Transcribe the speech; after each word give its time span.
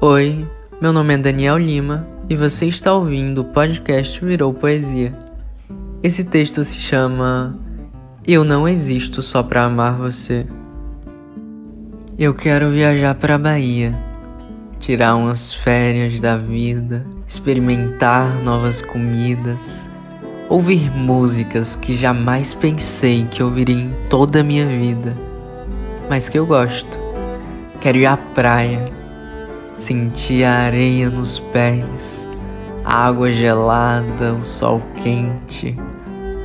Oi, 0.00 0.46
meu 0.80 0.92
nome 0.92 1.14
é 1.14 1.18
Daniel 1.18 1.58
Lima 1.58 2.06
e 2.30 2.36
você 2.36 2.66
está 2.66 2.94
ouvindo 2.94 3.40
o 3.40 3.44
podcast 3.46 4.24
Virou 4.24 4.54
Poesia. 4.54 5.12
Esse 6.00 6.22
texto 6.22 6.62
se 6.62 6.76
chama 6.76 7.58
Eu 8.24 8.44
não 8.44 8.68
existo 8.68 9.20
só 9.22 9.42
para 9.42 9.64
amar 9.64 9.94
você. 9.94 10.46
Eu 12.16 12.32
quero 12.32 12.70
viajar 12.70 13.16
para 13.16 13.34
a 13.34 13.38
Bahia, 13.38 13.98
tirar 14.78 15.16
umas 15.16 15.52
férias 15.52 16.20
da 16.20 16.36
vida, 16.36 17.04
experimentar 17.26 18.40
novas 18.40 18.80
comidas, 18.80 19.90
ouvir 20.48 20.92
músicas 20.96 21.74
que 21.74 21.92
jamais 21.92 22.54
pensei 22.54 23.24
que 23.24 23.42
ouviria 23.42 23.74
em 23.74 23.92
toda 24.08 24.42
a 24.42 24.44
minha 24.44 24.64
vida, 24.64 25.18
mas 26.08 26.28
que 26.28 26.38
eu 26.38 26.46
gosto. 26.46 27.00
Quero 27.80 27.98
ir 27.98 28.06
à 28.06 28.16
praia 28.16 28.97
Sentir 29.78 30.42
a 30.42 30.54
areia 30.54 31.08
nos 31.08 31.38
pés, 31.38 32.28
a 32.84 33.06
água 33.06 33.30
gelada, 33.30 34.34
o 34.34 34.42
sol 34.42 34.82
quente, 34.96 35.78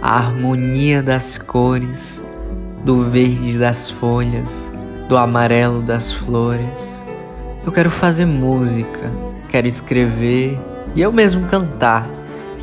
a 0.04 0.18
harmonia 0.18 1.02
das 1.02 1.40
cores, 1.40 2.24
do 2.86 3.10
verde 3.10 3.58
das 3.58 3.90
folhas, 3.90 4.72
do 5.10 5.18
amarelo 5.18 5.82
das 5.82 6.14
flores. 6.14 7.04
Eu 7.66 7.72
quero 7.72 7.90
fazer 7.90 8.28
música, 8.28 9.12
quero 9.50 9.66
escrever 9.66 10.60
e 10.94 11.02
eu 11.02 11.12
mesmo 11.12 11.48
cantar, 11.48 12.08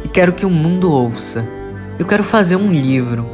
e 0.05 0.09
quero 0.09 0.33
que 0.33 0.47
o 0.47 0.51
mundo 0.51 0.93
ouça. 0.93 1.45
Eu 1.99 2.07
quero 2.07 2.23
fazer 2.23 2.55
um 2.55 2.71
livro, 2.73 3.27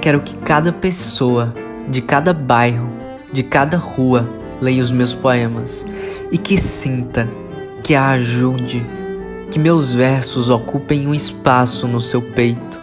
quero 0.00 0.20
que 0.20 0.36
cada 0.36 0.72
pessoa, 0.72 1.52
de 1.88 2.00
cada 2.00 2.32
bairro, 2.32 2.88
de 3.32 3.42
cada 3.42 3.76
rua, 3.76 4.28
leia 4.60 4.82
os 4.82 4.92
meus 4.92 5.12
poemas 5.12 5.84
e 6.30 6.38
que 6.38 6.58
sinta, 6.58 7.28
que 7.82 7.94
a 7.94 8.10
ajude, 8.10 8.84
que 9.50 9.58
meus 9.58 9.92
versos 9.92 10.50
ocupem 10.50 11.06
um 11.06 11.14
espaço 11.14 11.86
no 11.86 12.00
seu 12.00 12.20
peito. 12.20 12.78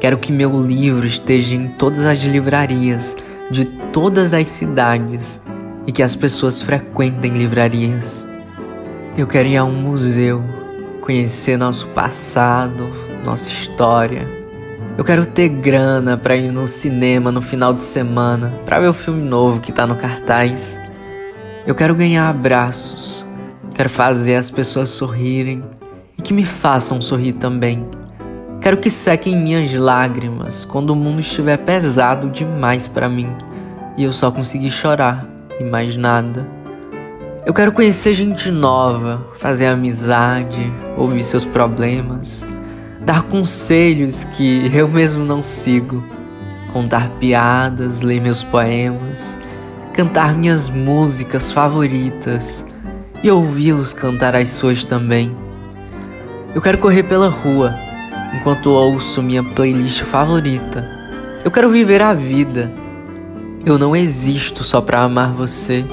Quero 0.00 0.18
que 0.18 0.32
meu 0.32 0.60
livro 0.60 1.06
esteja 1.06 1.54
em 1.54 1.68
todas 1.68 2.04
as 2.04 2.18
livrarias 2.18 3.16
de 3.50 3.66
todas 3.92 4.32
as 4.32 4.48
cidades 4.48 5.42
e 5.86 5.92
que 5.92 6.02
as 6.02 6.16
pessoas 6.16 6.60
frequentem 6.60 7.32
livrarias. 7.32 8.26
Eu 9.16 9.26
quero 9.26 9.48
ir 9.48 9.58
a 9.58 9.64
um 9.64 9.74
museu, 9.74 10.42
conhecer 11.02 11.58
nosso 11.58 11.86
passado, 11.88 12.88
nossa 13.24 13.50
história. 13.50 14.26
Eu 14.96 15.04
quero 15.04 15.26
ter 15.26 15.48
grana 15.48 16.16
para 16.16 16.36
ir 16.36 16.50
no 16.50 16.66
cinema 16.66 17.30
no 17.30 17.42
final 17.42 17.72
de 17.74 17.82
semana, 17.82 18.52
para 18.64 18.80
ver 18.80 18.88
o 18.88 18.94
filme 18.94 19.22
novo 19.22 19.60
que 19.60 19.72
tá 19.72 19.86
no 19.86 19.96
cartaz. 19.96 20.80
Eu 21.64 21.76
quero 21.76 21.94
ganhar 21.94 22.28
abraços, 22.28 23.24
quero 23.72 23.88
fazer 23.88 24.34
as 24.34 24.50
pessoas 24.50 24.88
sorrirem 24.88 25.62
e 26.18 26.20
que 26.20 26.34
me 26.34 26.44
façam 26.44 27.00
sorrir 27.00 27.34
também. 27.34 27.86
Quero 28.60 28.78
que 28.78 28.90
sequem 28.90 29.36
minhas 29.36 29.72
lágrimas 29.72 30.64
quando 30.64 30.90
o 30.90 30.96
mundo 30.96 31.20
estiver 31.20 31.56
pesado 31.58 32.30
demais 32.30 32.88
para 32.88 33.08
mim 33.08 33.28
e 33.96 34.02
eu 34.02 34.12
só 34.12 34.28
conseguir 34.32 34.72
chorar 34.72 35.24
e 35.60 35.62
mais 35.62 35.96
nada. 35.96 36.44
Eu 37.46 37.54
quero 37.54 37.70
conhecer 37.70 38.12
gente 38.12 38.50
nova, 38.50 39.24
fazer 39.38 39.66
amizade, 39.66 40.72
ouvir 40.96 41.22
seus 41.22 41.44
problemas, 41.44 42.44
dar 43.04 43.22
conselhos 43.22 44.24
que 44.24 44.68
eu 44.74 44.88
mesmo 44.88 45.24
não 45.24 45.40
sigo, 45.40 46.02
contar 46.72 47.08
piadas, 47.20 48.00
ler 48.00 48.20
meus 48.20 48.42
poemas 48.42 49.38
cantar 49.92 50.34
minhas 50.34 50.68
músicas 50.68 51.52
favoritas 51.52 52.64
e 53.22 53.30
ouvi-los 53.30 53.92
cantar 53.92 54.34
as 54.34 54.48
suas 54.48 54.84
também. 54.84 55.34
Eu 56.54 56.60
quero 56.60 56.78
correr 56.78 57.02
pela 57.04 57.28
rua 57.28 57.74
enquanto 58.34 58.70
ouço 58.70 59.22
minha 59.22 59.42
playlist 59.42 60.02
favorita. 60.02 60.88
Eu 61.44 61.50
quero 61.50 61.68
viver 61.68 62.02
a 62.02 62.14
vida. 62.14 62.72
Eu 63.64 63.78
não 63.78 63.94
existo 63.94 64.64
só 64.64 64.80
para 64.80 65.00
amar 65.00 65.32
você. 65.32 65.84